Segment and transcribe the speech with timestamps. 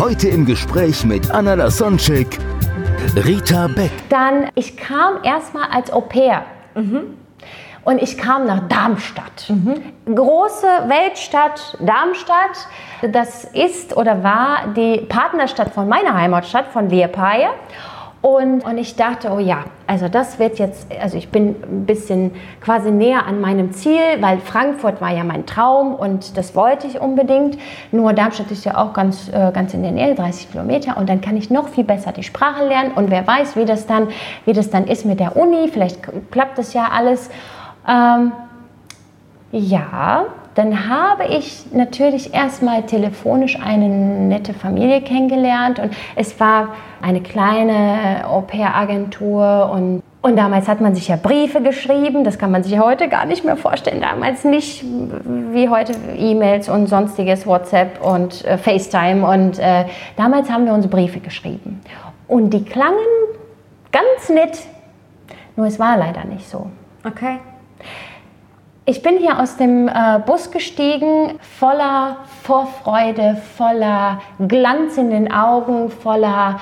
[0.00, 2.38] Heute im Gespräch mit Anna Lasonczek,
[3.16, 3.90] Rita Beck.
[4.08, 6.44] Dann, ich kam erstmal als Au pair.
[7.82, 9.52] Und ich kam nach Darmstadt.
[10.06, 12.68] Große Weltstadt Darmstadt.
[13.10, 17.50] Das ist oder war die Partnerstadt von meiner Heimatstadt, von Liepaja.
[18.20, 22.32] Und, und ich dachte, oh ja, also das wird jetzt, also ich bin ein bisschen
[22.60, 27.00] quasi näher an meinem Ziel, weil Frankfurt war ja mein Traum und das wollte ich
[27.00, 27.58] unbedingt.
[27.92, 31.20] Nur Darmstadt ist ja auch ganz, äh, ganz in der Nähe, 30 Kilometer und dann
[31.20, 34.08] kann ich noch viel besser die Sprache lernen und wer weiß, wie das dann,
[34.46, 36.00] wie das dann ist mit der Uni, vielleicht
[36.32, 37.30] klappt das ja alles.
[37.86, 38.32] Ähm,
[39.52, 40.24] ja,
[40.58, 46.70] dann habe ich natürlich erstmal telefonisch eine nette Familie kennengelernt und es war
[47.00, 52.64] eine kleine Au-pair-Agentur und, und damals hat man sich ja Briefe geschrieben, das kann man
[52.64, 54.84] sich heute gar nicht mehr vorstellen, damals nicht
[55.52, 59.84] wie heute E-Mails und sonstiges, WhatsApp und äh, FaceTime und äh,
[60.16, 61.82] damals haben wir uns Briefe geschrieben
[62.26, 62.98] und die klangen
[63.92, 64.58] ganz nett,
[65.54, 66.68] nur es war leider nicht so.
[67.06, 67.38] Okay.
[68.88, 69.92] Ich bin hier aus dem äh,
[70.24, 76.58] Bus gestiegen, voller Vorfreude, voller Glanz in den Augen, voller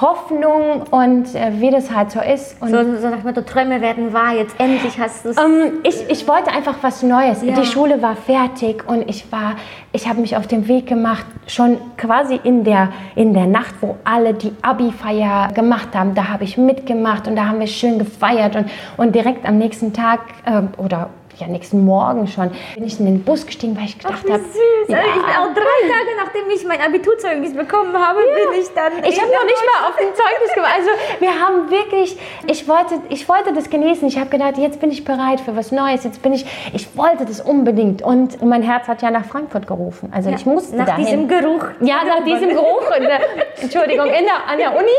[0.00, 2.60] Hoffnung und äh, wie das halt so ist.
[2.60, 5.36] Und So, so nach Motto, Träume werden wahr, jetzt endlich hast du es.
[5.36, 7.44] ähm, ich, ich wollte einfach was Neues.
[7.44, 7.54] Ja.
[7.54, 9.54] Die Schule war fertig und ich war,
[9.92, 13.98] ich habe mich auf den Weg gemacht, schon quasi in der, in der Nacht, wo
[14.02, 16.12] alle die Abi-Feier gemacht haben.
[16.16, 18.66] Da habe ich mitgemacht und da haben wir schön gefeiert und,
[18.96, 21.10] und direkt am nächsten Tag äh, oder
[21.40, 24.94] ja, nächsten Morgen schon bin ich in den Bus gestiegen, weil ich gedacht habe, süß.
[24.94, 28.92] Also ich bin auch drei Tage, nachdem ich mein Abiturzeugnis bekommen habe, bin ich dann.
[29.04, 30.72] Ich habe noch nicht mal auf dem Zeugnis gemacht.
[30.76, 30.90] Also
[31.20, 34.06] wir haben wirklich, ich wollte, ich wollte das genießen.
[34.08, 36.04] Ich habe gedacht, jetzt bin ich bereit für was Neues.
[36.04, 38.02] Jetzt bin ich, ich wollte das unbedingt.
[38.02, 40.12] Und mein Herz hat ja nach Frankfurt gerufen.
[40.14, 41.04] Also ich musste Nach dahin.
[41.04, 41.64] diesem Geruch.
[41.80, 42.82] Ja, nach diesem Geruch.
[43.00, 43.20] Der,
[43.62, 44.90] Entschuldigung, in der, an der Uni.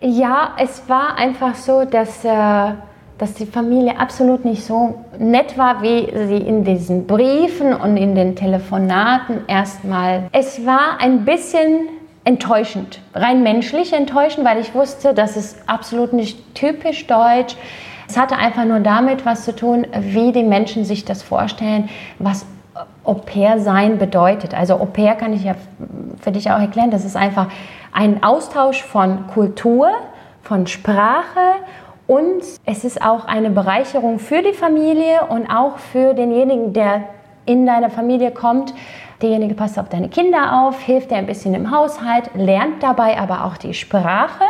[0.00, 2.28] Ja, es war einfach so, dass, äh,
[3.18, 8.14] dass die Familie absolut nicht so nett war, wie sie in diesen Briefen und in
[8.14, 10.28] den Telefonaten erstmal.
[10.32, 11.88] Es war ein bisschen
[12.24, 17.56] enttäuschend, rein menschlich enttäuschend, weil ich wusste, das ist absolut nicht typisch deutsch.
[18.08, 21.88] Es hatte einfach nur damit was zu tun, wie die Menschen sich das vorstellen,
[22.18, 22.44] was
[23.04, 24.52] Au pair sein bedeutet.
[24.52, 25.54] Also Au pair kann ich ja
[26.20, 27.46] für dich auch erklären, das ist einfach
[27.92, 29.88] ein Austausch von Kultur,
[30.42, 31.54] von Sprache
[32.06, 37.04] und es ist auch eine Bereicherung für die Familie und auch für denjenigen, der
[37.46, 38.74] in deine Familie kommt.
[39.22, 43.44] Derjenige passt auf deine Kinder auf, hilft dir ein bisschen im Haushalt, lernt dabei aber
[43.44, 44.44] auch die Sprache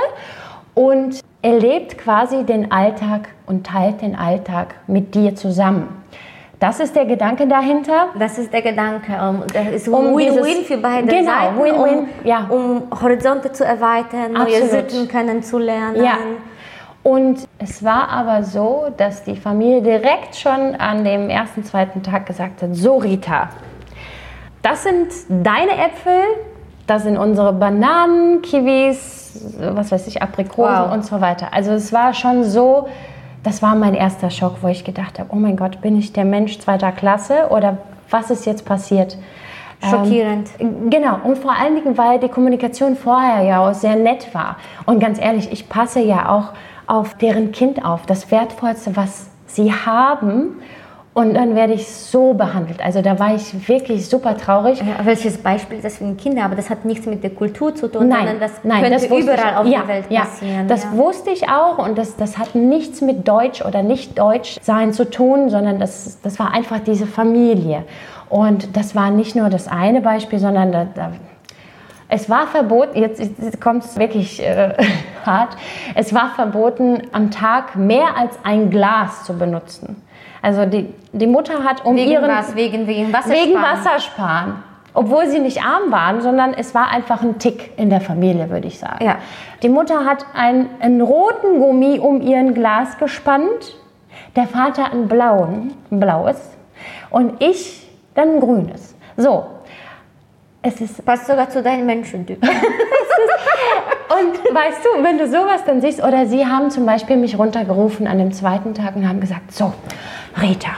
[0.75, 6.03] und erlebt quasi den Alltag und teilt den Alltag mit dir zusammen.
[6.59, 8.09] Das ist der Gedanke dahinter.
[8.19, 9.13] Das ist der Gedanke.
[9.13, 12.47] Um, das ist Win-Win für beide Genau, Seiten, Win-win, um, ja.
[12.49, 14.91] um Horizonte zu erweitern, neue Absolut.
[14.91, 16.03] Sitten kennenzulernen.
[16.03, 16.17] Ja.
[17.03, 22.27] Und es war aber so, dass die Familie direkt schon an dem ersten, zweiten Tag
[22.27, 23.49] gesagt hat, so Rita,
[24.63, 26.23] das sind deine Äpfel,
[26.87, 30.93] das sind unsere Bananen, Kiwis, was weiß ich, Aprikosen Wow.
[30.93, 31.49] und so weiter.
[31.53, 32.89] Also es war schon so,
[33.43, 36.25] das war mein erster Schock, wo ich gedacht habe, oh mein Gott, bin ich der
[36.25, 37.79] Mensch zweiter Klasse oder
[38.11, 39.17] was ist jetzt passiert?
[39.83, 40.49] Schockierend.
[40.59, 44.57] Ähm, genau, und vor allen Dingen, weil die Kommunikation vorher ja auch sehr nett war.
[44.87, 46.53] Und ganz ehrlich, ich passe ja auch
[46.87, 50.57] auf deren Kind auf, das Wertvollste, was sie haben.
[51.15, 52.83] Und dann werde ich so behandelt.
[52.83, 54.81] Also da war ich wirklich super traurig.
[54.81, 56.45] Ja, welches Beispiel das für ein Kinder?
[56.45, 59.07] Aber das hat nichts mit der Kultur zu tun, Nein, sondern das nein, könnte das
[59.07, 60.69] überall ich, auf ja, der Welt ja, passieren.
[60.69, 60.93] Das ja.
[60.93, 65.09] wusste ich auch und das, das hat nichts mit Deutsch oder nicht Deutsch sein zu
[65.09, 67.85] tun, sondern das, das war einfach diese Familie.
[68.29, 71.13] Und das war nicht nur das eine Beispiel, sondern da, da,
[72.09, 74.75] es war verboten, jetzt, jetzt kommt es wirklich äh,
[75.27, 75.57] hart,
[75.95, 80.03] es war verboten, am Tag mehr als ein Glas zu benutzen.
[80.43, 82.29] Also die, die Mutter hat um Wegen ihren...
[82.29, 82.55] was?
[82.55, 83.49] Wegen, wegen Wassersparen?
[83.49, 84.55] Wegen Wassersparen.
[84.95, 88.67] Obwohl sie nicht arm waren, sondern es war einfach ein Tick in der Familie, würde
[88.67, 89.05] ich sagen.
[89.05, 89.17] Ja.
[89.63, 93.77] Die Mutter hat einen, einen roten Gummi um ihren Glas gespannt,
[94.37, 96.37] der Vater einen blauen, ein blaues
[97.11, 98.95] und ich dann ein grünes.
[99.17, 99.47] So,
[100.67, 102.43] Es ist Passt sogar zu deinem Menschentyp.
[102.43, 102.53] Und
[104.53, 108.19] weißt du, wenn du sowas dann siehst, oder sie haben zum Beispiel mich runtergerufen an
[108.19, 109.73] dem zweiten Tag und haben gesagt, so,
[110.41, 110.71] Rita,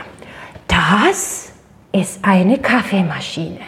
[0.67, 1.53] das
[1.93, 3.61] ist eine Kaffeemaschine.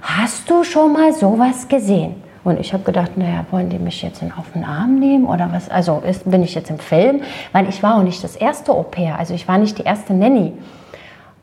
[0.00, 2.22] Hast du schon mal sowas gesehen?
[2.42, 5.68] Und ich habe gedacht, naja, wollen die mich jetzt auf den Arm nehmen oder was?
[5.68, 7.20] Also ist, bin ich jetzt im Film?
[7.52, 10.54] Weil ich war auch nicht das erste Au-pair, also ich war nicht die erste Nanny.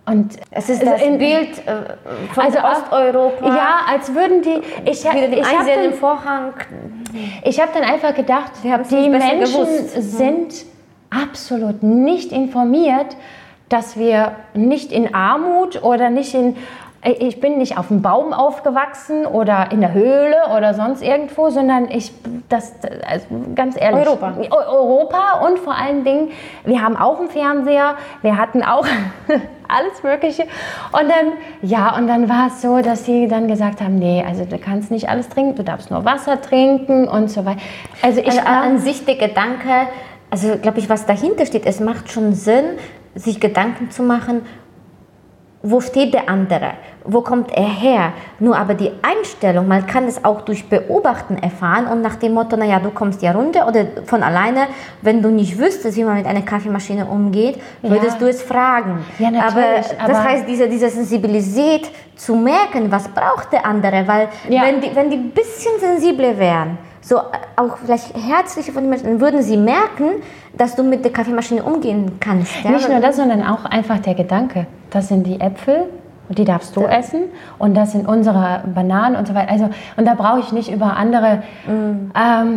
[0.08, 3.46] Und Es ist also das in- Bild äh, von also Osteuropa.
[3.48, 4.62] Ja, als würden die.
[4.90, 6.54] Ich, Wieder den ich habe dann, Vorhang.
[7.44, 9.98] ich hab dann einfach gedacht, die Menschen gewusst.
[9.98, 10.02] Mhm.
[10.02, 10.54] sind
[11.10, 13.18] absolut nicht informiert,
[13.70, 16.56] dass wir nicht in Armut oder nicht in.
[17.04, 21.90] Ich bin nicht auf dem Baum aufgewachsen oder in der Höhle oder sonst irgendwo, sondern
[21.92, 22.12] ich,
[22.50, 22.74] das,
[23.08, 23.26] also
[23.56, 24.08] ganz ehrlich.
[24.08, 24.34] Europa.
[24.42, 26.32] Eu- Europa und vor allen Dingen,
[26.66, 28.86] wir haben auch einen Fernseher, wir hatten auch
[29.68, 30.44] alles Mögliche.
[30.92, 34.46] Und dann, ja, und dann war es so, dass sie dann gesagt haben, nee, also
[34.46, 37.62] du kannst nicht alles trinken, du darfst nur Wasser trinken und so weiter.
[38.02, 39.88] Also ich Also an sich der Gedanke,
[40.30, 42.66] also glaube ich, was dahinter steht, es macht schon Sinn,
[43.16, 44.42] sich Gedanken zu machen,
[45.70, 46.72] wo steht der andere,
[47.04, 48.14] wo kommt er her.
[48.40, 52.56] Nur aber die Einstellung, man kann es auch durch Beobachten erfahren und nach dem Motto,
[52.58, 54.68] naja, du kommst ja runter oder von alleine,
[55.02, 58.20] wenn du nicht wüsstest, wie man mit einer Kaffeemaschine umgeht, würdest Ja.
[58.20, 59.06] du es fragen.
[59.20, 59.56] Ja, natürlich,
[60.00, 64.64] aber das aber- heißt, diese, diese Sensibilität zu merken, was braucht der andere, weil Ja.
[64.64, 67.18] wenn die, wenn die ein bisschen sensibler wären, so
[67.56, 70.22] auch vielleicht herzliche von den Menschen, dann würden sie merken,
[70.58, 72.52] dass du mit der Kaffeemaschine umgehen kannst.
[72.64, 72.72] Ja?
[72.72, 75.86] nicht nur das, sondern auch einfach der Gedanke, das sind die Äpfel.
[76.30, 77.22] Und die darfst du essen
[77.58, 79.50] und das sind unsere Bananen und so weiter.
[79.50, 82.12] Also, und da brauche ich nicht über andere, ähm,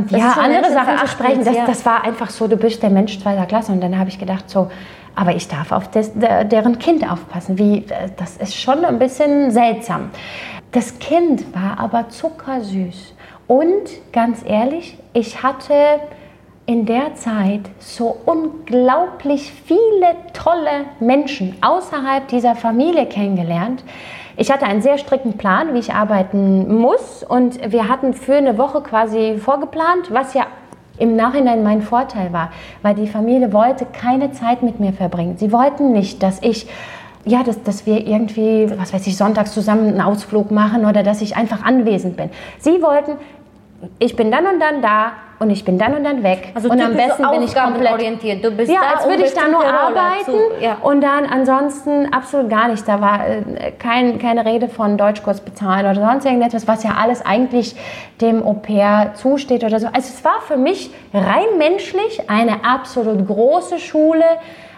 [0.09, 1.45] ja, andere Sachen zu sprechen.
[1.45, 1.67] Das, ja.
[1.67, 3.71] das war einfach so, du bist der Mensch zweiter Klasse.
[3.71, 4.73] Und dann habe ich gedacht, so,
[5.15, 7.59] aber ich darf auf des, der, deren Kind aufpassen.
[7.59, 10.11] Wie, äh, das ist schon ein bisschen seltsam.
[10.73, 13.15] Das Kind war aber zuckersüß.
[13.47, 15.75] Und ganz ehrlich, ich hatte
[16.71, 23.83] in der Zeit so unglaublich viele tolle Menschen außerhalb dieser Familie kennengelernt.
[24.37, 27.25] Ich hatte einen sehr strikten Plan, wie ich arbeiten muss.
[27.25, 30.47] Und wir hatten für eine Woche quasi vorgeplant, was ja
[30.97, 32.53] im Nachhinein mein Vorteil war,
[32.83, 35.39] weil die Familie wollte keine Zeit mit mir verbringen.
[35.39, 36.69] Sie wollten nicht, dass ich
[37.25, 41.21] ja, dass, dass wir irgendwie, was weiß ich, sonntags zusammen einen Ausflug machen oder dass
[41.21, 42.31] ich einfach anwesend bin.
[42.61, 43.17] Sie wollten,
[43.99, 46.53] ich bin dann und dann da und ich bin dann und dann weg.
[46.55, 48.45] Also und am besten bin ich komplett aufgabenorientiert.
[48.45, 50.77] Du bist ja, da, als würde ich da nur arbeiten zu- ja.
[50.83, 52.87] und dann ansonsten absolut gar nicht.
[52.87, 57.25] Da war äh, kein, keine Rede von Deutschkurs bezahlen oder sonst irgendetwas, was ja alles
[57.25, 57.75] eigentlich
[58.21, 59.87] dem Au pair zusteht oder so.
[59.87, 64.25] Also es war für mich rein menschlich eine absolut große Schule,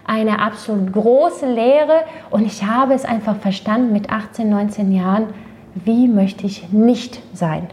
[0.07, 5.35] eine absolut große Lehre und ich habe es einfach verstanden mit 18, 19 Jahren,
[5.75, 7.69] wie möchte ich nicht sein.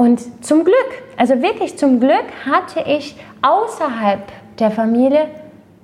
[0.00, 4.22] Und zum Glück, also wirklich zum Glück hatte ich außerhalb
[4.58, 5.26] der Familie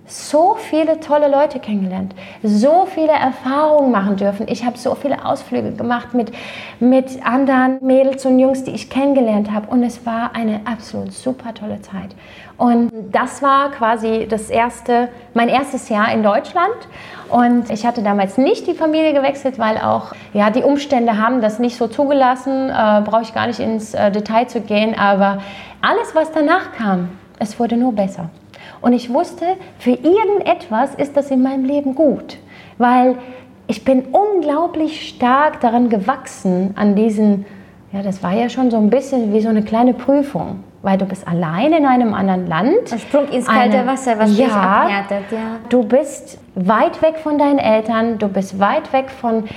[0.07, 4.49] so viele tolle Leute kennengelernt, so viele Erfahrungen machen dürfen.
[4.49, 6.33] Ich habe so viele Ausflüge gemacht mit,
[6.81, 9.69] mit anderen Mädels und Jungs, die ich kennengelernt habe.
[9.69, 12.15] Und es war eine absolut super tolle Zeit.
[12.59, 16.77] Und das war quasi das erste, mein erstes Jahr in Deutschland.
[17.29, 21.59] Und ich hatte damals nicht die Familie gewechselt, weil auch ja, die Umstände haben das
[21.59, 22.71] nicht so zugelassen.
[22.71, 24.99] Äh, Brauche ich gar nicht ins äh, Detail zu gehen.
[24.99, 25.39] Aber
[25.83, 28.31] alles, was danach kam, es wurde nur besser.
[28.81, 29.45] Und ich wusste,
[29.79, 32.39] für irgendetwas ist das in meinem Leben gut,
[32.79, 33.17] weil
[33.67, 37.47] ich bin unglaublich stark daran gewachsen, an diesen,
[37.93, 41.05] ja, das war ja schon so ein bisschen wie so eine kleine Prüfung, weil du
[41.05, 42.93] bist allein in einem anderen Land.
[42.93, 45.33] Ein Sprung ins kalte Eine- Wasser, was dich ja, abhärtet.
[45.33, 45.39] Ja.
[45.69, 49.49] Du bist weit weg von deinen Eltern, du bist weit weg von,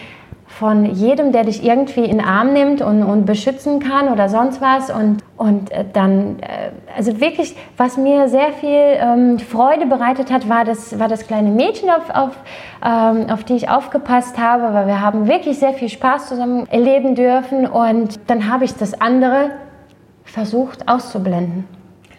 [0.47, 4.59] von jedem, der dich irgendwie in den Arm nimmt und, und beschützen kann oder sonst
[4.59, 4.89] was.
[4.89, 10.49] Und, und äh, dann, äh, also wirklich, was mir sehr viel ähm, Freude bereitet hat,
[10.49, 12.31] war das, war das kleine Mädchen, auf, auf,
[12.83, 17.13] ähm, auf die ich aufgepasst habe, weil wir haben wirklich sehr viel Spaß zusammen erleben
[17.13, 17.67] dürfen.
[17.67, 19.51] Und dann habe ich das andere
[20.31, 21.67] versucht auszublenden.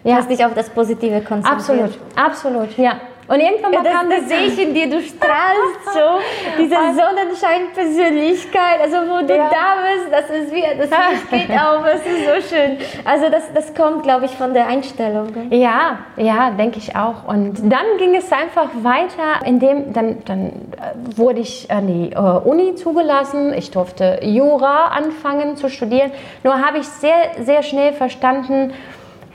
[0.04, 1.58] Du hast dich auf das Positive konzentriert.
[1.58, 3.00] Absolut, absolut, ja.
[3.30, 6.18] Und irgendwann mal Das, kam das sehe ich in dir, du strahlst so,
[6.58, 9.48] diese Sonnenschein-Persönlichkeit, also wo du Ja.
[9.48, 12.76] da bist, das ist wie, das Licht geht auf, das ist so schön.
[13.04, 15.28] Also das, das kommt, glaube ich, von der Einstellung.
[15.50, 17.22] Ja, ja, denke ich auch.
[17.28, 22.18] Und dann ging es einfach weiter, indem dann, dann äh, wurde ich an die äh,
[22.18, 23.54] Uni zugelassen.
[23.54, 26.10] Ich durfte Jura anfangen zu studieren.
[26.42, 28.72] Nur habe ich sehr, sehr schnell verstanden,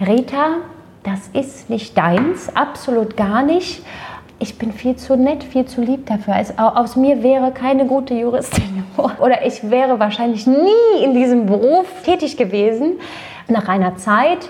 [0.06, 0.58] Rita,
[1.06, 3.84] das ist nicht deins, absolut gar nicht.
[4.38, 6.36] ich bin viel zu nett, viel zu lieb dafür.
[6.38, 8.84] Es, aus mir wäre keine gute Juristin.
[8.98, 13.00] Oder ich wäre wahrscheinlich nie in diesem Beruf tätig gewesen.
[13.48, 14.50] Nach einer Zeit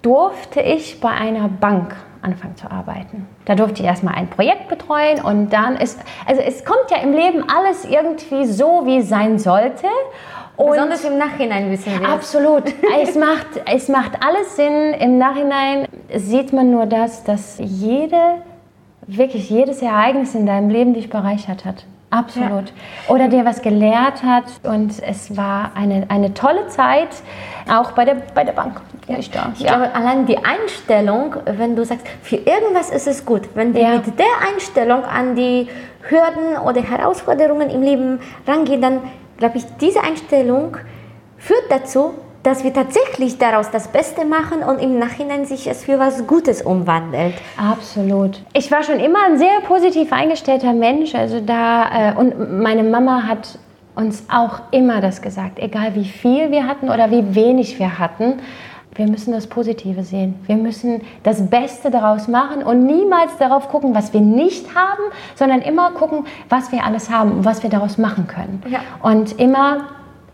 [0.00, 3.28] durfte ich bei einer Bank anfangen zu arbeiten.
[3.44, 7.12] Da durfte ich erstmal ein Projekt betreuen und dann ist, also es kommt ja im
[7.12, 9.86] Leben alles irgendwie so, wie es sein sollte.
[10.56, 12.08] Und Besonders im Nachhinein wissen wir.
[12.08, 12.64] Absolut.
[13.02, 14.94] es, macht, es macht alles Sinn.
[14.94, 18.36] Im Nachhinein sieht man nur das, dass jede,
[19.06, 21.84] wirklich jedes Ereignis in deinem Leben dich bereichert hat.
[22.08, 22.50] Absolut.
[22.50, 23.14] Ja.
[23.14, 24.44] Oder dir was gelehrt hat.
[24.62, 27.08] Und es war eine, eine tolle Zeit,
[27.70, 28.80] auch bei der, bei der Bank.
[29.08, 29.18] Ja.
[29.18, 29.52] Ich, da.
[29.54, 29.76] ich ja.
[29.76, 33.96] glaube, allein die Einstellung, wenn du sagst, für irgendwas ist es gut, wenn du ja.
[33.96, 35.68] mit der Einstellung an die
[36.08, 39.00] Hürden oder Herausforderungen im Leben rangehst, dann
[39.38, 40.76] glaube ich, diese Einstellung
[41.38, 45.98] führt dazu, dass wir tatsächlich daraus das Beste machen und im Nachhinein sich es für
[45.98, 47.34] was Gutes umwandelt.
[47.56, 48.40] Absolut.
[48.52, 51.16] Ich war schon immer ein sehr positiv eingestellter Mensch.
[51.16, 53.58] Also da, äh, und meine Mama hat
[53.96, 58.34] uns auch immer das gesagt, egal wie viel wir hatten oder wie wenig wir hatten.
[58.96, 60.36] Wir müssen das Positive sehen.
[60.46, 65.02] Wir müssen das Beste daraus machen und niemals darauf gucken, was wir nicht haben,
[65.34, 68.62] sondern immer gucken, was wir alles haben und was wir daraus machen können.
[68.68, 68.80] Ja.
[69.02, 69.88] Und immer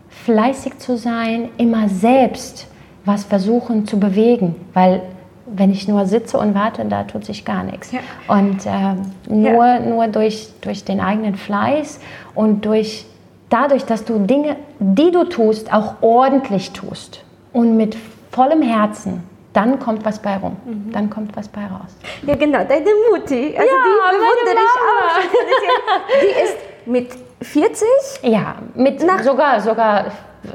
[0.09, 2.67] fleißig zu sein, immer selbst
[3.05, 5.01] was versuchen zu bewegen, weil
[5.45, 7.91] wenn ich nur sitze und warte, da tut sich gar nichts.
[7.91, 7.99] Ja.
[8.27, 8.95] Und äh,
[9.29, 9.79] nur, ja.
[9.79, 11.99] nur durch, durch den eigenen Fleiß
[12.33, 13.05] und durch,
[13.49, 17.97] dadurch, dass du Dinge, die du tust, auch ordentlich tust und mit
[18.33, 19.23] vollem Herzen,
[19.53, 20.57] dann kommt was bei rum.
[20.65, 20.91] Mhm.
[20.91, 21.95] Dann kommt was bei raus.
[22.25, 23.55] Ja, genau, deine Mutti.
[23.57, 26.21] Also ja, die bewundere ich auch.
[26.21, 27.09] Die ist mit
[27.41, 27.87] 40?
[28.23, 30.05] Ja, mit Nach sogar, sogar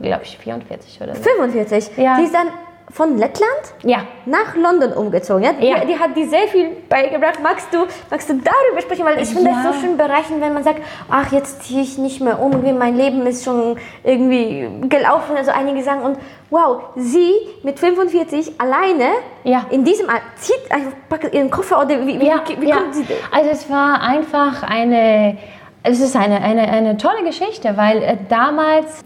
[0.03, 1.23] glaube ich, 44 oder so.
[1.23, 1.97] 45?
[1.97, 2.17] Ja.
[2.19, 2.49] Die ist dann
[2.91, 3.99] von Lettland ja.
[4.27, 5.43] nach London umgezogen.
[5.43, 5.51] Ja?
[5.61, 5.81] ja.
[5.81, 7.41] Die, die, hat dir sehr viel beigebracht.
[7.43, 9.05] Magst du, magst du darüber sprechen?
[9.05, 10.81] Weil ich finde es so schön bereichend, wenn man sagt,
[11.11, 15.37] ach, jetzt ziehe ich nicht mehr um, mein Leben ist schon irgendwie gelaufen.
[15.37, 16.19] Also einige sagen, und
[16.51, 19.11] wow, sie mit 45 alleine
[19.45, 19.67] ja.
[19.71, 22.43] in diesem Alter zieht einfach packt ihren Koffer oder wie, wie, ja.
[22.47, 23.05] wie, wie kommt sie?
[23.31, 25.37] Also es war einfach eine,
[25.83, 29.03] es ist eine, eine, eine tolle Geschichte, weil äh, damals,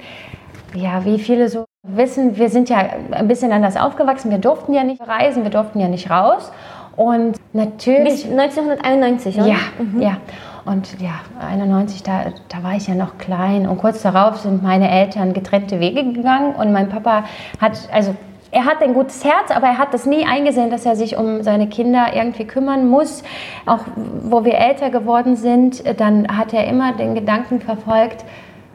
[0.75, 2.79] ja, wie viele so wissen, wir sind ja
[3.11, 4.31] ein bisschen anders aufgewachsen.
[4.31, 6.52] Wir durften ja nicht reisen, wir durften ja nicht raus.
[6.97, 8.25] Und natürlich.
[8.25, 9.47] Bis 1991, oder?
[9.47, 10.00] Ja, mhm.
[10.00, 10.17] ja.
[10.64, 13.67] Und ja, 91, da, da war ich ja noch klein.
[13.67, 16.55] Und kurz darauf sind meine Eltern getrennte Wege gegangen.
[16.55, 17.25] Und mein Papa
[17.61, 18.14] hat, also
[18.52, 21.43] er hat ein gutes Herz, aber er hat das nie eingesehen, dass er sich um
[21.43, 23.25] seine Kinder irgendwie kümmern muss.
[23.67, 23.81] Auch
[24.23, 28.25] wo wir älter geworden sind, dann hat er immer den Gedanken verfolgt,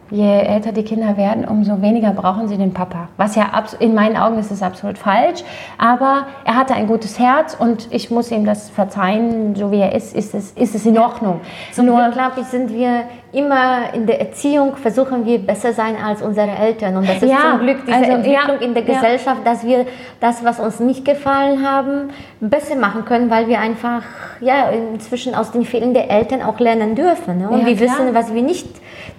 [0.10, 3.10] je älter die Kinder werden, umso weniger brauchen sie den Papa.
[3.18, 5.44] Was ja in meinen Augen ist es absolut falsch.
[5.78, 9.94] Aber er hatte ein gutes Herz und ich muss ihm das verzeihen, so wie er
[9.94, 11.42] ist, ist es, ist es in Ordnung.
[11.74, 16.22] So Nur, glaube ich, sind wir immer in der Erziehung, versuchen wir besser sein als
[16.22, 16.96] unsere Eltern.
[16.96, 19.86] Und das ist ja, zum Glück diese also, Entwicklung ja, in der Gesellschaft, dass wir
[20.22, 22.10] das, was uns nicht gefallen haben,
[22.40, 24.04] besser machen können, weil wir einfach
[24.40, 27.40] ja, inzwischen aus den Fehlern der Eltern auch lernen dürfen.
[27.40, 27.50] Ne?
[27.50, 28.68] Und wir wissen, was wir nicht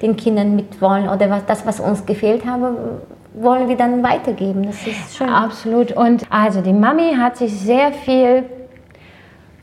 [0.03, 3.01] den Kindern mit wollen oder was, das, was uns gefehlt habe,
[3.35, 4.65] wollen wir dann weitergeben.
[4.65, 5.29] Das ist schön.
[5.29, 5.93] Absolut.
[5.93, 8.45] Und also die Mami hat sich sehr viel,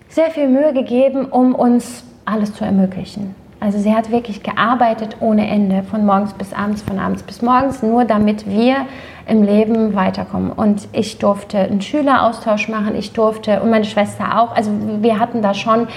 [0.08, 3.36] sehr viel Mühe gegeben, um uns alles zu ermöglichen.
[3.60, 7.82] Also sie hat wirklich gearbeitet ohne Ende, von morgens bis abends, von abends bis morgens,
[7.82, 8.86] nur damit wir
[9.28, 10.52] im Leben weiterkommen.
[10.52, 14.56] Und ich durfte einen Schüleraustausch machen, ich durfte und meine Schwester auch.
[14.56, 15.88] Also wir hatten da schon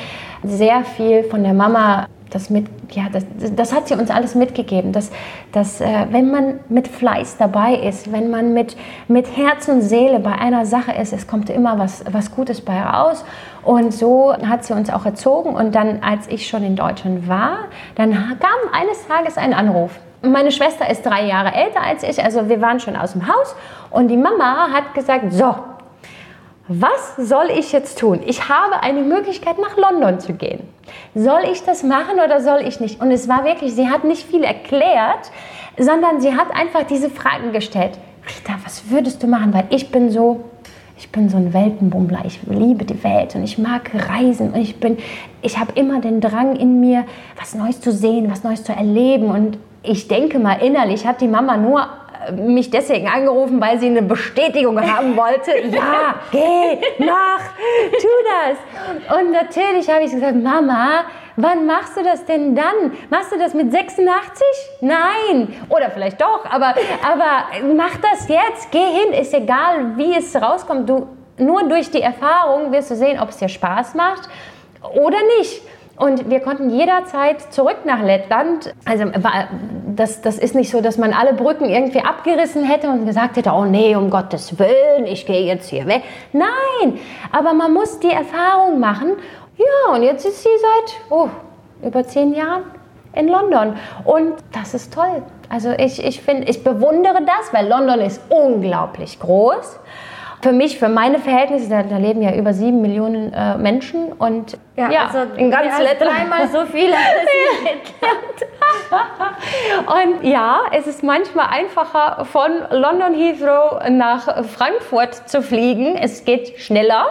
[0.42, 4.92] sehr viel von der Mama das mit, ja, das, das hat sie uns alles mitgegeben,
[4.92, 5.10] dass,
[5.52, 8.76] dass äh, wenn man mit Fleiß dabei ist, wenn man mit,
[9.08, 12.80] mit Herz und Seele bei einer Sache ist, es kommt immer was, was Gutes bei
[12.80, 13.24] raus.
[13.64, 15.54] Und so hat sie uns auch erzogen.
[15.54, 19.98] Und dann, als ich schon in Deutschland war, dann kam eines Tages ein Anruf.
[20.22, 23.54] Meine Schwester ist drei Jahre älter als ich, also wir waren schon aus dem Haus.
[23.90, 25.54] Und die Mama hat gesagt, so,
[26.68, 28.20] was soll ich jetzt tun?
[28.26, 30.60] Ich habe eine Möglichkeit, nach London zu gehen.
[31.14, 33.00] Soll ich das machen oder soll ich nicht?
[33.00, 35.30] Und es war wirklich, sie hat nicht viel erklärt,
[35.78, 37.98] sondern sie hat einfach diese Fragen gestellt.
[38.26, 39.54] Rita, was würdest du machen?
[39.54, 40.44] Weil ich bin so,
[40.98, 42.24] ich bin so ein Weltenbummler.
[42.26, 44.98] Ich liebe die Welt und ich mag reisen und ich bin,
[45.40, 47.06] ich habe immer den Drang in mir,
[47.38, 49.30] was Neues zu sehen, was Neues zu erleben.
[49.30, 51.88] Und ich denke mal innerlich hat die Mama nur
[52.32, 55.52] mich deswegen angerufen, weil sie eine Bestätigung haben wollte.
[55.78, 57.40] Ja, geh, mach,
[58.00, 59.18] tu das.
[59.18, 61.04] Und natürlich habe ich gesagt, Mama,
[61.36, 62.92] wann machst du das denn dann?
[63.10, 64.44] Machst du das mit 86?
[64.80, 65.54] Nein.
[65.68, 66.74] Oder vielleicht doch, aber,
[67.06, 68.70] aber mach das jetzt.
[68.70, 70.88] Geh hin, ist egal, wie es rauskommt.
[70.88, 71.08] Du,
[71.38, 74.28] nur durch die Erfahrung wirst du sehen, ob es dir Spaß macht
[74.82, 75.62] oder nicht.
[75.98, 78.72] Und wir konnten jederzeit zurück nach Lettland.
[78.84, 79.04] Also
[79.96, 83.50] das, das ist nicht so, dass man alle Brücken irgendwie abgerissen hätte und gesagt hätte,
[83.50, 86.02] oh nee, um Gottes Willen, ich gehe jetzt hier weg.
[86.32, 87.00] Nein,
[87.32, 89.16] aber man muss die Erfahrung machen.
[89.56, 91.28] Ja, und jetzt ist sie seit oh,
[91.82, 92.62] über zehn Jahren
[93.14, 93.74] in London.
[94.04, 95.22] Und das ist toll.
[95.48, 99.80] Also ich, ich finde, ich bewundere das, weil London ist unglaublich groß
[100.40, 104.56] für mich, für meine Verhältnisse, da, da leben ja über sieben Millionen äh, Menschen und
[104.76, 106.16] ja, ja also in ganz Lettland.
[106.16, 106.94] dreimal so viele
[109.86, 115.96] und ja, es ist manchmal einfacher von London Heathrow nach Frankfurt zu fliegen.
[115.96, 117.06] Es geht schneller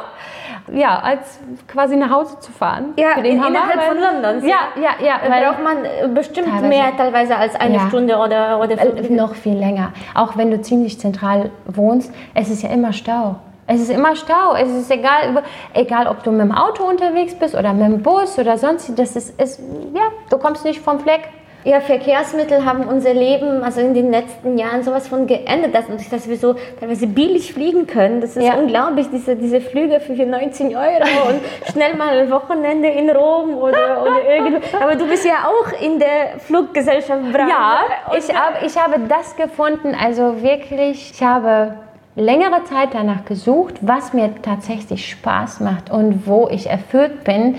[0.72, 2.94] ja, als quasi nach Hause zu fahren.
[2.98, 4.48] Ja, in, innerhalb von London.
[4.48, 5.20] Ja, ja, ja.
[5.30, 9.10] Weil braucht man äh, bestimmt teilweise, mehr teilweise als eine ja, Stunde oder, oder fünf
[9.10, 9.92] Noch viel länger.
[10.14, 13.36] Auch wenn du ziemlich zentral wohnst, es ist ja immer Stau.
[13.68, 14.56] Es ist immer Stau.
[14.56, 18.40] Es ist egal, egal ob du mit dem Auto unterwegs bist oder mit dem Bus
[18.40, 18.98] oder sonst.
[18.98, 19.60] Das ist, ist
[19.94, 21.30] ja, du kommst nicht vom Fleck.
[21.64, 26.30] Ja, Verkehrsmittel haben unser Leben also in den letzten Jahren sowas von geändert, dass, dass
[26.30, 28.22] wir so teilweise billig fliegen können.
[28.22, 28.56] Das ist ja.
[28.56, 30.78] unglaublich, diese, diese Flüge für 19 Euro
[31.30, 34.62] und schnell mal ein Wochenende in Rom oder, oder irgendwo.
[34.82, 37.50] Aber du bist ja auch in der Fluggesellschaft dran.
[37.50, 37.80] Ja,
[38.18, 41.74] ich, hab, ich habe das gefunden, also wirklich, ich habe
[42.16, 47.58] längere Zeit danach gesucht, was mir tatsächlich Spaß macht und wo ich erfüllt bin.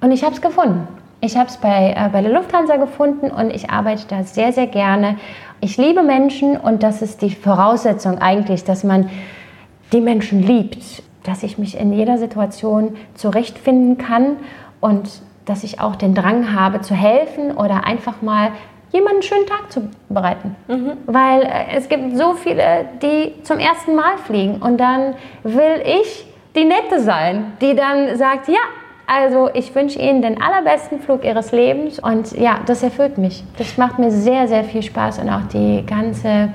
[0.00, 0.88] Und ich habe es gefunden.
[1.20, 4.66] Ich habe es bei, äh, bei der Lufthansa gefunden und ich arbeite da sehr, sehr
[4.66, 5.16] gerne.
[5.60, 9.10] Ich liebe Menschen und das ist die Voraussetzung eigentlich, dass man
[9.92, 14.36] die Menschen liebt, dass ich mich in jeder Situation zurechtfinden kann
[14.80, 15.10] und
[15.44, 18.52] dass ich auch den Drang habe zu helfen oder einfach mal
[18.92, 20.56] jemanden einen schönen Tag zu bereiten.
[20.68, 20.92] Mhm.
[21.06, 26.26] Weil äh, es gibt so viele, die zum ersten Mal fliegen und dann will ich
[26.56, 28.58] die Nette sein, die dann sagt, ja,
[29.12, 33.42] also ich wünsche Ihnen den allerbesten Flug Ihres Lebens und ja, das erfüllt mich.
[33.58, 36.54] Das macht mir sehr, sehr viel Spaß und auch die ganze,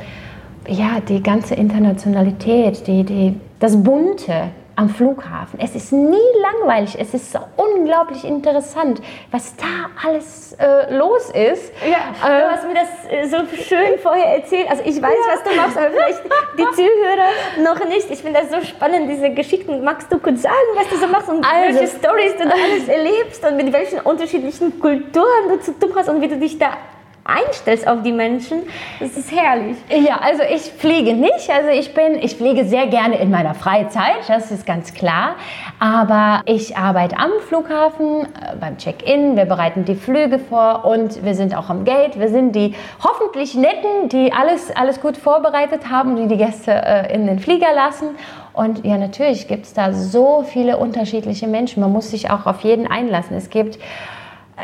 [0.66, 5.60] ja, die ganze Internationalität, die, die, das Bunte, am Flughafen.
[5.60, 11.72] Es ist nie langweilig, es ist so unglaublich interessant, was da alles äh, los ist.
[11.86, 14.70] Ja, äh, du hast mir das äh, so schön vorher erzählt.
[14.70, 15.34] Also ich weiß, ja.
[15.34, 16.24] was du machst, aber vielleicht
[16.58, 18.10] die Zuhörer noch nicht.
[18.10, 19.84] Ich finde das so spannend, diese Geschichten.
[19.84, 22.88] Magst du kurz sagen, was du so machst und also, welche Stories du da alles
[22.88, 26.78] erlebst und mit welchen unterschiedlichen Kulturen du zu tun hast und wie du dich da
[27.26, 28.62] einstellst auf die Menschen,
[29.00, 29.78] das ist herrlich.
[29.90, 31.50] Ja, also ich fliege nicht.
[31.50, 35.36] Also ich bin, ich fliege sehr gerne in meiner Freizeit, das ist ganz klar.
[35.80, 39.36] Aber ich arbeite am Flughafen äh, beim Check-in.
[39.36, 42.20] Wir bereiten die Flüge vor und wir sind auch am Gate.
[42.20, 47.14] Wir sind die hoffentlich netten, die alles, alles gut vorbereitet haben, die die Gäste äh,
[47.14, 48.10] in den Flieger lassen.
[48.54, 51.82] Und ja, natürlich gibt es da so viele unterschiedliche Menschen.
[51.82, 53.36] Man muss sich auch auf jeden einlassen.
[53.36, 53.80] Es gibt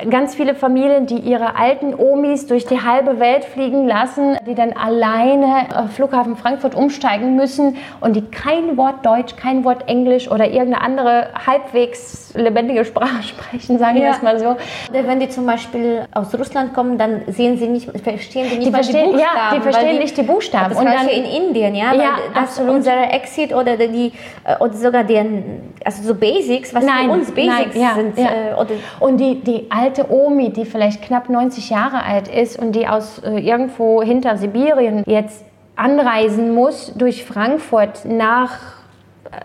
[0.10, 4.74] ganz viele Familien, die ihre alten Omis durch die halbe Welt fliegen lassen, die dann
[4.74, 10.46] alleine auf Flughafen Frankfurt umsteigen müssen und die kein Wort Deutsch, kein Wort Englisch oder
[10.46, 14.12] irgendeine andere halbwegs lebendige Sprache sprechen, sagen wir ja.
[14.12, 14.56] es mal so.
[14.92, 18.72] Wenn die zum Beispiel aus Russland kommen, dann sehen sie nicht, verstehen die nicht die
[18.72, 19.20] verstehen, die Buchstaben.
[19.20, 20.70] Ja, die verstehen die, nicht die Buchstaben.
[20.70, 22.76] Das und dann, in Indien, ja, ja das absolut.
[22.76, 24.14] unser Exit oder die
[24.46, 28.18] äh, oder sogar den, also so Basics, was nein, für uns Basics nein, ja, sind.
[28.18, 28.30] Ja.
[28.30, 32.88] Äh, und die, die alte Omi, die vielleicht knapp 90 Jahre alt ist und die
[32.88, 35.44] aus äh, irgendwo hinter Sibirien jetzt
[35.76, 38.60] anreisen muss durch Frankfurt nach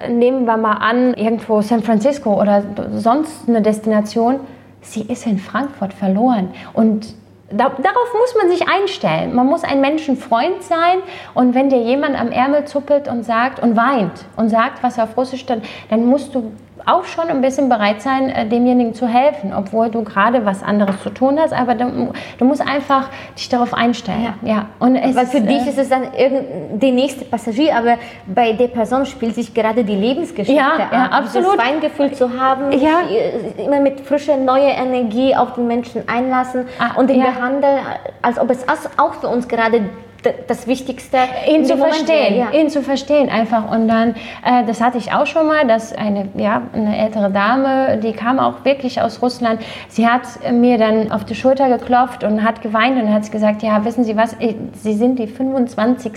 [0.00, 4.40] äh, nehmen wir mal an, irgendwo San Francisco oder sonst eine Destination,
[4.82, 6.50] sie ist in Frankfurt verloren.
[6.74, 7.14] Und
[7.50, 9.34] da, darauf muss man sich einstellen.
[9.34, 10.98] Man muss ein Menschenfreund sein
[11.34, 15.16] und wenn dir jemand am Ärmel zuppelt und sagt und weint und sagt, was auf
[15.16, 16.52] Russisch, dann, dann musst du
[16.84, 21.02] auch schon ein bisschen bereit sein, äh, demjenigen zu helfen, obwohl du gerade was anderes
[21.02, 24.34] zu tun hast, aber du, du musst einfach dich darauf einstellen.
[24.42, 24.48] Ja.
[24.48, 24.66] ja.
[24.78, 26.02] Und es Weil für ist, dich äh, ist es dann
[26.72, 30.88] der nächste Passagier, aber bei der Person spielt sich gerade die Lebensgeschichte ja, ab.
[30.92, 31.58] Ja, absolut.
[31.58, 33.00] Das Feingefühl zu haben, ja.
[33.08, 37.30] Äh, immer mit frischer, neuer Energie auf den Menschen einlassen ah, und ihn ja.
[37.30, 37.78] behandeln,
[38.22, 38.66] als ob es
[38.98, 39.88] auch für uns gerade
[40.46, 41.18] das Wichtigste.
[41.48, 42.50] Ihn zu verstehen, ja.
[42.50, 43.70] ihn zu verstehen einfach.
[43.70, 44.10] Und dann,
[44.44, 48.38] äh, das hatte ich auch schon mal, dass eine, ja, eine ältere Dame, die kam
[48.38, 53.00] auch wirklich aus Russland, sie hat mir dann auf die Schulter geklopft und hat geweint
[53.00, 56.12] und hat gesagt, ja, wissen Sie was, ich, Sie sind die 25.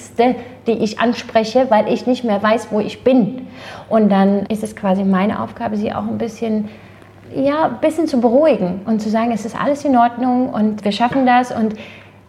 [0.67, 3.47] die ich anspreche, weil ich nicht mehr weiß, wo ich bin.
[3.89, 6.69] Und dann ist es quasi meine Aufgabe, sie auch ein bisschen
[7.35, 10.91] ja, ein bisschen zu beruhigen und zu sagen, es ist alles in Ordnung und wir
[10.91, 11.75] schaffen das und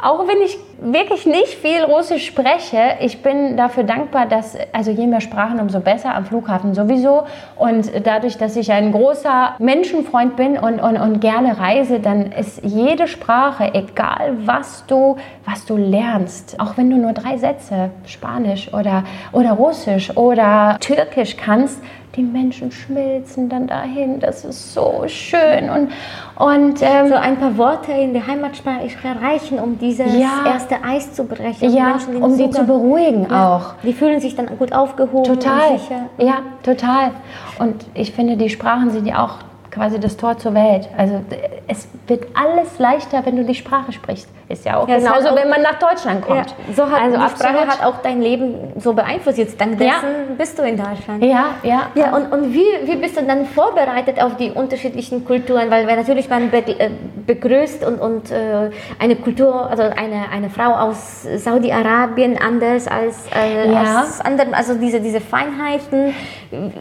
[0.02, 5.06] auch wenn ich wirklich nicht viel Russisch spreche, ich bin dafür dankbar, dass, also je
[5.06, 7.24] mehr Sprachen, umso besser am Flughafen sowieso.
[7.56, 12.64] Und dadurch, dass ich ein großer Menschenfreund bin und, und, und gerne reise, dann ist
[12.64, 18.72] jede Sprache, egal was du, was du lernst, auch wenn du nur drei Sätze Spanisch
[18.72, 21.80] oder, oder Russisch oder Türkisch kannst,
[22.16, 24.20] die Menschen schmilzen dann dahin.
[24.20, 25.70] Das ist so schön.
[25.70, 25.90] Und,
[26.36, 28.88] und ähm, so ein paar Worte in der Heimatsprache
[29.22, 31.72] reichen, um dieses ja, erste Eis zu brechen.
[31.72, 33.74] Ja, Menschen, um sie zu beruhigen ja, auch.
[33.82, 35.24] Die fühlen sich dann gut aufgehoben.
[35.24, 35.78] Total.
[36.18, 37.12] Ja, total.
[37.58, 39.38] Und ich finde, die Sprachen sind ja auch
[39.70, 40.88] quasi das Tor zur Welt.
[40.96, 41.20] Also
[41.68, 44.28] es wird alles leichter, wenn du die Sprache sprichst.
[44.50, 46.50] Ist ja auch ja, genauso, auch, wenn man nach Deutschland kommt.
[46.66, 49.38] Ja, so hat also die Sprache hat auch dein Leben so beeinflusst.
[49.38, 50.34] Jetzt dank dessen ja.
[50.36, 51.22] bist du in Deutschland.
[51.22, 51.90] Ja, ja.
[51.94, 55.70] ja und und wie, wie bist du dann vorbereitet auf die unterschiedlichen Kulturen?
[55.70, 56.90] Weil, weil natürlich man be äh,
[57.26, 63.70] begrüßt und, und äh, eine Kultur, also eine, eine Frau aus Saudi-Arabien anders als, äh,
[63.70, 64.00] ja.
[64.00, 66.12] als anderen, also diese, diese Feinheiten.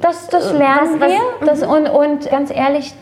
[0.02, 1.46] Das, das lernen was, was, wir.
[1.46, 1.70] Das, mhm.
[1.70, 2.96] und, und ganz ehrlich,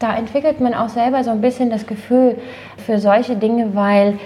[0.00, 2.36] da entwickelt man auch selber so ein bisschen das Gefühl
[2.84, 4.18] für solche Dinge, weil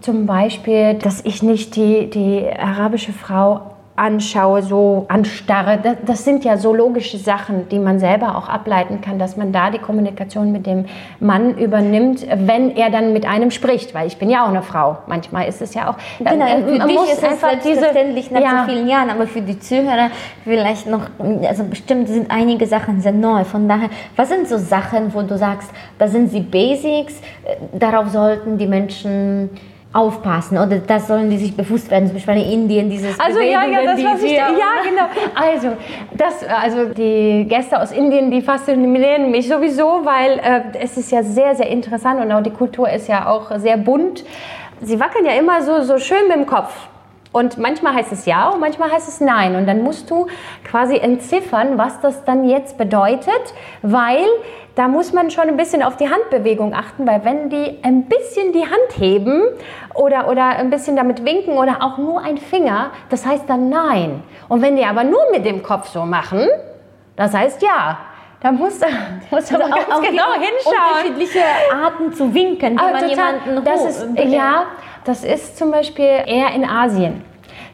[0.00, 3.71] zum Beispiel, dass ich nicht die, die arabische Frau
[4.02, 5.78] anschaue, so anstarre.
[5.80, 9.52] Das, das, sind ja so logische Sachen, die man selber auch ableiten kann, dass man
[9.52, 10.86] da die Kommunikation mit dem
[11.20, 14.98] Mann übernimmt, wenn er dann mit einem spricht, weil ich bin ja auch eine Frau.
[15.06, 15.96] Manchmal ist es ja auch.
[16.18, 18.64] Genau, äh, für man dich muss ist es selbstverständlich diese, nach ja.
[18.66, 20.10] so vielen Jahren, aber für die Zuhörer
[20.42, 21.02] vielleicht noch,
[21.46, 23.44] also bestimmt sind einige Sachen sehr neu.
[23.44, 28.08] Von daher, was sind so Sachen, wo du sagst, da sind sie Basics, äh, darauf
[28.08, 29.50] sollten die Menschen
[29.92, 33.64] aufpassen oder das sollen die sich bewusst werden, zum Beispiel in Indien dieses Also ja,
[33.64, 34.48] ja, das was ich, ja
[34.82, 35.04] genau.
[35.34, 35.76] Also
[36.12, 41.22] das, also die Gäste aus Indien, die faszinieren mich sowieso, weil äh, es ist ja
[41.22, 44.24] sehr, sehr interessant und auch die Kultur ist ja auch sehr bunt.
[44.80, 46.74] Sie wackeln ja immer so, so schön mit dem Kopf.
[47.32, 49.56] Und manchmal heißt es ja und manchmal heißt es nein.
[49.56, 50.26] Und dann musst du
[50.64, 54.26] quasi entziffern, was das dann jetzt bedeutet, weil
[54.74, 58.52] da muss man schon ein bisschen auf die Handbewegung achten, weil wenn die ein bisschen
[58.52, 59.42] die Hand heben
[59.94, 64.22] oder, oder ein bisschen damit winken oder auch nur ein Finger, das heißt dann nein.
[64.48, 66.46] Und wenn die aber nur mit dem Kopf so machen,
[67.16, 67.98] das heißt ja.
[68.40, 68.80] Da muss,
[69.30, 71.06] muss also man ganz auch genau hinschauen.
[71.06, 73.08] Unterschiedliche Arten zu winken, wie ah, man total.
[73.08, 74.64] jemanden das ist, Ja,
[75.04, 77.24] das ist zum Beispiel eher in Asien.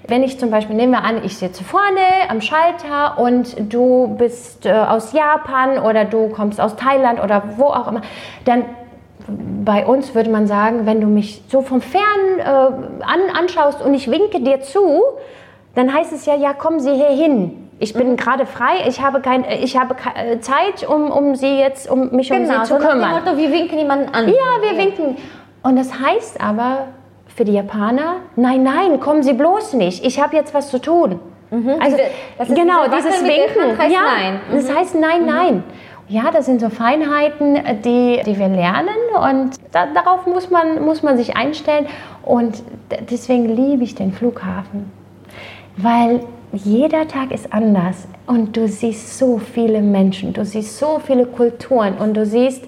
[0.08, 4.64] Wenn ich zum Beispiel, nehmen wir an, ich sitze vorne am Schalter und du bist
[4.64, 8.00] äh, aus Japan oder du kommst aus Thailand oder wo auch immer,
[8.46, 8.64] dann
[9.28, 12.02] bei uns würde man sagen, wenn du mich so vom Fern
[12.38, 15.02] äh, an, anschaust und ich winke dir zu,
[15.74, 17.68] dann heißt es ja, ja, kommen Sie hier hin.
[17.78, 18.16] Ich bin mhm.
[18.16, 22.30] gerade frei, ich habe, kein, ich habe keine Zeit, um, um Sie jetzt, um mich
[22.30, 23.10] genau, um Sie zu kümmern.
[23.10, 24.26] Motto, wir winken jemanden an.
[24.26, 24.78] Ja, wir ja.
[24.78, 25.16] winken.
[25.62, 26.86] Und das heißt aber,
[27.38, 31.20] für die Japaner, nein, nein, kommen Sie bloß nicht, ich habe jetzt was zu tun.
[31.52, 31.76] Mhm.
[31.80, 31.96] Also
[32.36, 33.78] das genau, dieses Winken.
[33.78, 34.40] Heißt ja, nein.
[34.50, 34.56] Mhm.
[34.56, 35.26] Das heißt nein, mhm.
[35.26, 35.64] nein.
[36.08, 41.04] Ja, das sind so Feinheiten, die, die wir lernen und da, darauf muss man, muss
[41.04, 41.86] man sich einstellen.
[42.24, 42.64] Und
[43.08, 44.90] deswegen liebe ich den Flughafen,
[45.76, 46.22] weil
[46.52, 51.98] jeder Tag ist anders und du siehst so viele Menschen, du siehst so viele Kulturen
[51.98, 52.64] und du siehst,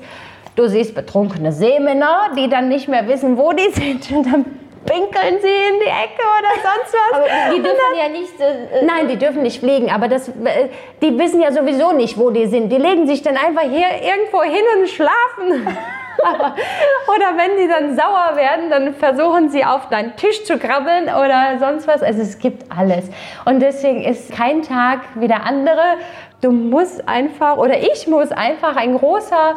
[0.61, 4.45] du siehst betrunkene Seemänner, die dann nicht mehr wissen, wo die sind und dann
[4.85, 7.19] pinkeln sie in die Ecke oder sonst was.
[7.19, 8.41] Aber die dürfen dann, ja nicht.
[8.41, 10.69] Äh, äh, nein, die dürfen nicht fliegen, aber das, äh,
[11.01, 12.71] die wissen ja sowieso nicht, wo die sind.
[12.71, 15.67] Die legen sich dann einfach hier irgendwo hin und schlafen.
[16.21, 21.59] oder wenn die dann sauer werden, dann versuchen sie auf deinen Tisch zu krabbeln oder
[21.59, 22.03] sonst was.
[22.03, 23.07] Also es gibt alles.
[23.47, 25.97] Und deswegen ist kein Tag wie der andere.
[26.43, 29.57] Du musst einfach, oder ich muss einfach ein großer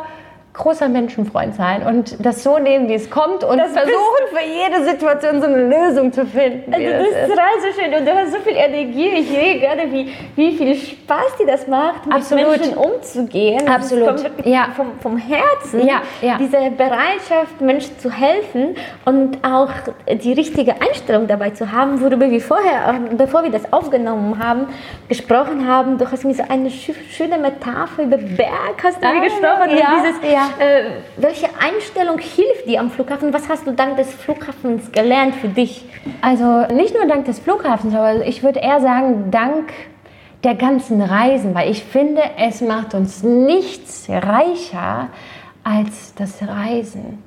[0.53, 4.85] großer Menschenfreund sein und das so nehmen, wie es kommt und das versuchen für jede
[4.85, 6.71] Situation so eine Lösung zu finden.
[6.71, 9.07] Also das, ist total so schön und du hast so viel Energie.
[9.07, 12.49] Ich sehe gerade, wie, wie viel Spaß dir das macht, mit Absolut.
[12.49, 13.67] Menschen umzugehen.
[13.67, 14.07] Absolut.
[14.09, 14.67] Das kommt ja.
[14.75, 15.87] vom, vom Herzen.
[15.87, 16.37] Ja, ja.
[16.37, 19.71] Diese Bereitschaft, Menschen zu helfen und auch
[20.07, 24.67] die richtige Einstellung dabei zu haben, worüber wir vorher, bevor wir das aufgenommen haben,
[25.09, 25.97] gesprochen haben.
[25.97, 29.77] Du hast mir so eine schöne Metapher über Berg hast du ah, mir gesprochen.
[29.77, 33.34] Ja, dieses, ja äh, welche Einstellung hilft dir am Flughafen?
[33.34, 35.86] Was hast du dank des Flughafens gelernt für dich?
[36.21, 39.71] Also nicht nur dank des Flughafens, aber ich würde eher sagen, dank
[40.43, 45.10] der ganzen Reisen, weil ich finde, es macht uns nichts reicher
[45.63, 47.23] als das Reisen.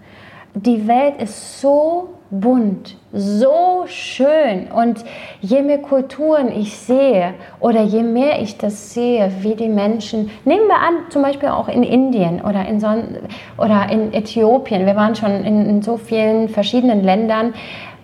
[0.54, 4.68] die Welt ist so bunt, so schön.
[4.68, 5.04] Und
[5.40, 10.66] je mehr Kulturen ich sehe oder je mehr ich das sehe, wie die Menschen, nehmen
[10.66, 12.88] wir an, zum Beispiel auch in Indien oder in, so,
[13.58, 17.54] oder in Äthiopien, wir waren schon in, in so vielen verschiedenen Ländern,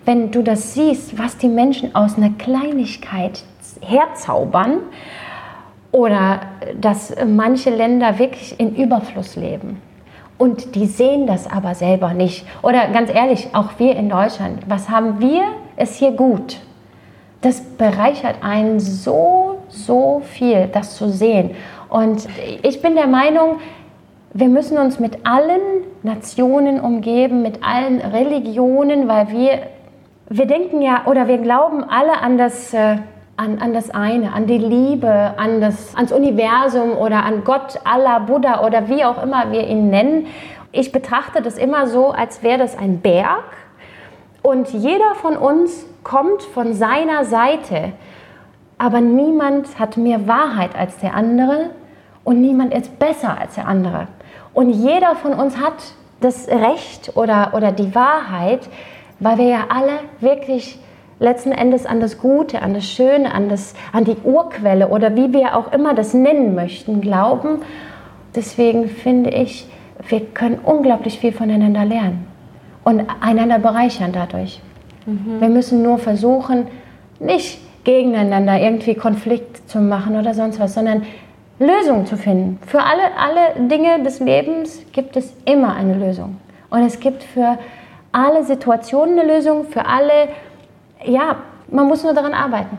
[0.04, 3.44] wenn du das siehst, was die Menschen aus einer Kleinigkeit
[3.80, 4.78] herzaubern
[5.92, 6.40] oder
[6.80, 9.80] dass manche Länder wirklich in Überfluss leben.
[10.42, 12.44] Und die sehen das aber selber nicht.
[12.62, 15.44] Oder ganz ehrlich, auch wir in Deutschland, was haben wir
[15.76, 16.58] es hier gut?
[17.42, 21.52] Das bereichert einen so, so viel, das zu sehen.
[21.88, 22.26] Und
[22.64, 23.60] ich bin der Meinung,
[24.34, 25.60] wir müssen uns mit allen
[26.02, 29.60] Nationen umgeben, mit allen Religionen, weil wir,
[30.28, 32.96] wir denken ja oder wir glauben alle an das äh,
[33.36, 38.20] an, an das eine, an die Liebe, an das, ans Universum oder an Gott, Allah,
[38.20, 40.26] Buddha oder wie auch immer wir ihn nennen.
[40.70, 43.44] Ich betrachte das immer so, als wäre das ein Berg
[44.42, 47.92] und jeder von uns kommt von seiner Seite,
[48.76, 51.70] aber niemand hat mehr Wahrheit als der andere
[52.24, 54.08] und niemand ist besser als der andere.
[54.52, 55.74] Und jeder von uns hat
[56.20, 58.68] das Recht oder, oder die Wahrheit,
[59.20, 60.78] weil wir ja alle wirklich
[61.18, 65.32] letzten Endes an das Gute, an das Schöne, an, das, an die Urquelle oder wie
[65.32, 67.60] wir auch immer das nennen möchten, glauben.
[68.34, 69.66] Deswegen finde ich,
[70.08, 72.26] wir können unglaublich viel voneinander lernen
[72.84, 74.60] und einander bereichern dadurch.
[75.06, 75.40] Mhm.
[75.40, 76.66] Wir müssen nur versuchen,
[77.20, 81.02] nicht gegeneinander irgendwie Konflikt zu machen oder sonst was, sondern
[81.58, 82.58] Lösungen zu finden.
[82.66, 86.36] Für alle, alle Dinge des Lebens gibt es immer eine Lösung.
[86.70, 87.58] Und es gibt für
[88.12, 90.28] alle Situationen eine Lösung, für alle
[91.04, 91.36] ja,
[91.68, 92.78] man muss nur daran arbeiten.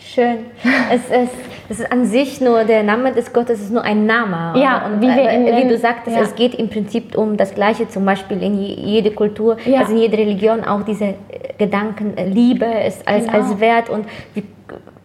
[0.00, 0.46] Schön.
[0.92, 1.34] es, ist,
[1.68, 4.58] es ist an sich nur der Name des Gottes ist nur ein Name.
[4.60, 6.22] Ja, und wie, wir in, wie du sagtest, ja.
[6.22, 7.88] es geht im Prinzip um das Gleiche.
[7.88, 9.80] Zum Beispiel in jede Kultur, ja.
[9.80, 11.14] also in jeder Religion auch diese
[11.58, 13.38] Gedanken äh, Liebe ist als, genau.
[13.38, 14.42] als Wert und wie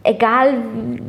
[0.04, 0.54] egal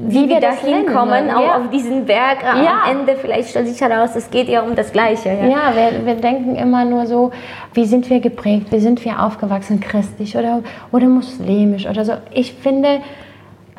[0.07, 1.37] wie, wie wir da hinkommen, ne?
[1.37, 1.57] auch ja.
[1.57, 2.83] auf diesen Berg ja.
[2.85, 5.29] am Ende, vielleicht stellt sich heraus, es geht ja um das Gleiche.
[5.29, 7.31] Ja, ja wir, wir, denken immer nur so,
[7.72, 12.14] wie sind wir geprägt, wie sind wir aufgewachsen, christlich oder, oder muslimisch oder so.
[12.33, 13.00] Ich finde,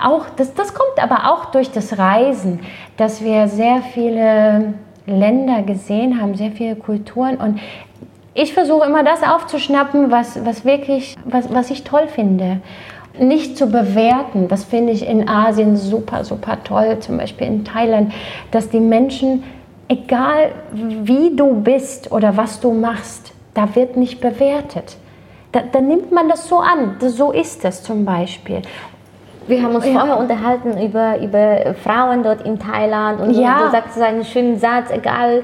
[0.01, 2.61] auch, das, das kommt aber auch durch das Reisen,
[2.97, 4.73] dass wir sehr viele
[5.05, 7.59] Länder gesehen haben, sehr viele Kulturen und
[8.33, 12.61] ich versuche immer das aufzuschnappen, was, was wirklich, was, was ich toll finde
[13.19, 14.47] nicht zu bewerten.
[14.47, 18.13] Das finde ich in Asien super, super toll, zum Beispiel in Thailand,
[18.51, 19.43] dass die Menschen,
[19.87, 24.97] egal wie du bist oder was du machst, da wird nicht bewertet.
[25.51, 26.95] Da, da nimmt man das so an.
[26.99, 28.61] So ist es zum Beispiel.
[29.47, 29.93] Wir haben uns ja.
[29.93, 33.65] vorher unterhalten über, über Frauen dort in Thailand und ja.
[33.65, 35.43] du sagst einen schönen Satz, egal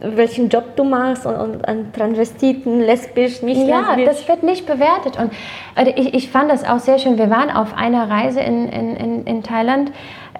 [0.00, 3.98] welchen Job du machst und, und an Transvestiten, lesbisch, nicht ja, lesbisch.
[3.98, 5.18] Ja, das wird nicht bewertet.
[5.18, 5.32] Und
[5.74, 7.16] also ich, ich fand das auch sehr schön.
[7.18, 9.92] Wir waren auf einer Reise in, in, in, in Thailand.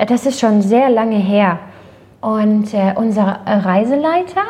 [0.06, 1.58] Das ist schon sehr lange her.
[2.20, 4.42] Und äh, unser Reiseleiter,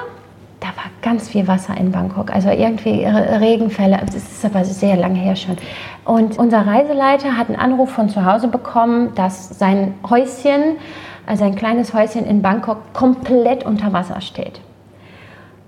[0.60, 4.00] da war ganz viel Wasser in Bangkok, also irgendwie Regenfälle.
[4.04, 5.56] Das ist aber sehr lange her schon.
[6.04, 10.78] Und unser Reiseleiter hat einen Anruf von zu Hause bekommen, dass sein Häuschen,
[11.26, 14.60] also ein kleines Häuschen in Bangkok, komplett unter Wasser steht.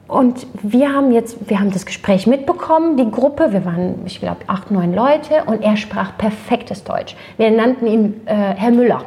[0.08, 4.40] Und wir haben jetzt, wir haben das Gespräch mitbekommen, die Gruppe, wir waren, ich glaube,
[4.46, 7.14] acht, neun Leute und er sprach perfektes Deutsch.
[7.36, 9.04] Wir nannten ihn äh, Herr Müller.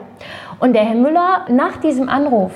[0.60, 2.52] Und der Herr Müller, nach diesem Anruf,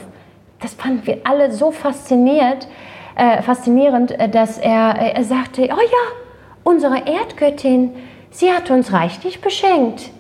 [0.61, 2.67] das fanden wir alle so fasziniert,
[3.15, 6.15] äh, faszinierend, äh, dass er, äh, er sagte, oh ja,
[6.63, 7.91] unsere Erdgöttin,
[8.29, 10.11] sie hat uns reichlich beschenkt.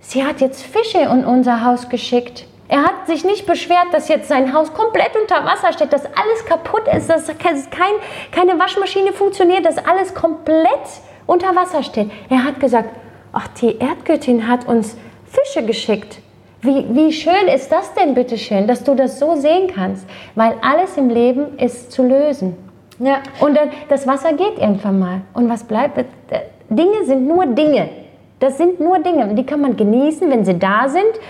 [0.00, 2.46] Sie hat jetzt Fische in unser Haus geschickt.
[2.72, 6.46] Er hat sich nicht beschwert, dass jetzt sein Haus komplett unter Wasser steht, dass alles
[6.46, 7.60] kaputt ist, dass kein,
[8.30, 10.80] keine Waschmaschine funktioniert, dass alles komplett
[11.26, 12.10] unter Wasser steht.
[12.30, 12.88] Er hat gesagt,
[13.30, 16.20] ach, die Erdgöttin hat uns Fische geschickt.
[16.62, 20.06] Wie, wie schön ist das denn, bitteschön, dass du das so sehen kannst?
[20.34, 22.56] Weil alles im Leben ist zu lösen.
[22.98, 23.18] Ja.
[23.40, 25.20] Und dann, das Wasser geht irgendwann mal.
[25.34, 25.98] Und was bleibt?
[25.98, 26.04] Äh,
[26.70, 27.90] Dinge sind nur Dinge.
[28.40, 29.26] Das sind nur Dinge.
[29.26, 31.20] Und die kann man genießen, wenn sie da sind.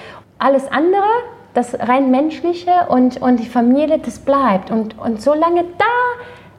[0.42, 1.04] Alles andere,
[1.54, 4.72] das rein menschliche und, und die Familie, das bleibt.
[4.72, 5.84] Und, und solange da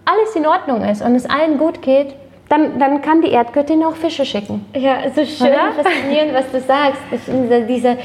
[0.06, 2.16] alles in Ordnung ist und es allen gut geht,
[2.48, 4.66] dann, dann kann die Erdgöttin auch Fische schicken.
[4.74, 5.72] Ja, so schön, Oder?
[5.84, 7.02] faszinierend, was du sagst.
[7.26, 7.98] Finde, diese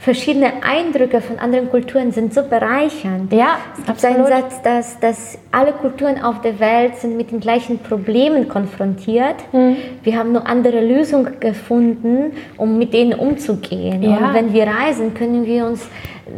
[0.00, 3.32] verschiedene Eindrücke von anderen Kulturen sind so bereichernd.
[3.32, 7.40] Ja, es gibt einen Satz, dass, dass alle Kulturen auf der Welt sind mit den
[7.40, 9.36] gleichen Problemen konfrontiert.
[9.52, 9.76] Mhm.
[10.02, 14.02] Wir haben nur andere Lösungen gefunden, um mit denen umzugehen.
[14.02, 14.16] Ja.
[14.16, 15.86] Und wenn wir reisen, können wir uns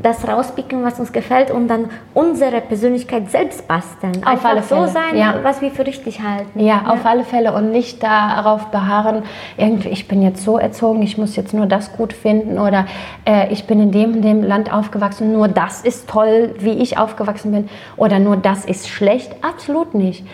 [0.02, 4.16] das rauspicken, was uns gefällt und dann unsere Persönlichkeit selbst basteln.
[4.22, 5.36] Auf Einfach alle Fälle, so sein, ja.
[5.42, 6.58] was wir für richtig halten.
[6.58, 9.22] Ja, auf alle Fälle und nicht darauf beharren,
[9.56, 12.86] irgendwie, ich bin jetzt so erzogen, ich muss jetzt nur das gut finden oder
[13.26, 17.52] äh, ich bin in dem dem Land aufgewachsen, nur das ist toll, wie ich aufgewachsen
[17.52, 19.34] bin oder nur das ist schlecht.
[19.42, 20.26] Absolut nicht.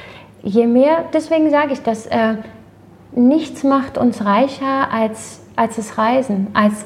[0.42, 2.34] Je mehr, deswegen sage ich, dass äh,
[3.12, 6.84] nichts macht uns reicher als, als das Reisen, als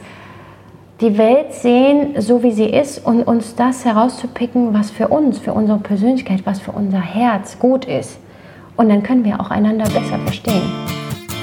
[1.02, 5.52] die Welt sehen, so wie sie ist und uns das herauszupicken, was für uns, für
[5.52, 8.18] unsere Persönlichkeit, was für unser Herz gut ist.
[8.76, 10.62] Und dann können wir auch einander besser verstehen.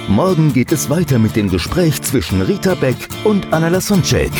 [0.08, 2.96] Morgen geht es weiter mit dem Gespräch zwischen Rita Beck
[3.26, 4.32] und Anna Lasonczek.